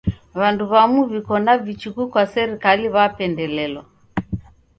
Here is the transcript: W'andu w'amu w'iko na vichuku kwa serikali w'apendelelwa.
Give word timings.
W'andu 0.39 0.63
w'amu 0.71 0.99
w'iko 1.09 1.35
na 1.45 1.53
vichuku 1.65 2.01
kwa 2.11 2.23
serikali 2.33 2.83
w'apendelelwa. 2.93 3.83